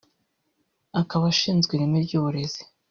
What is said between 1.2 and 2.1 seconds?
ashinzwe ireme